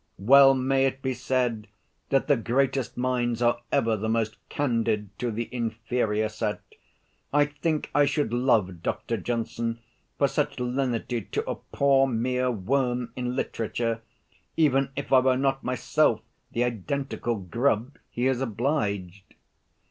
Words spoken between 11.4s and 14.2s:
a poor mere worm in literature,